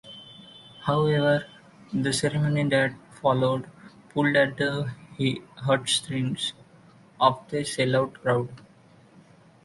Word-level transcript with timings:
However, 0.81 1.45
the 1.93 2.11
ceremony 2.11 2.63
that 2.69 2.95
followed 3.21 3.69
pulled 4.09 4.35
at 4.35 4.57
the 4.57 4.91
heartstrings 5.57 6.53
of 7.19 7.47
the 7.51 7.57
sellout 7.57 8.13
crowd. 8.15 8.49